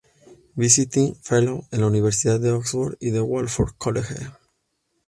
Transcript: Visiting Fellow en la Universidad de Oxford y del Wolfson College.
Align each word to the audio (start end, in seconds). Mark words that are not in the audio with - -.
Visiting 0.55 1.13
Fellow 1.21 1.67
en 1.69 1.81
la 1.81 1.85
Universidad 1.85 2.39
de 2.39 2.49
Oxford 2.51 2.95
y 2.99 3.11
del 3.11 3.21
Wolfson 3.21 3.67
College. 3.77 4.15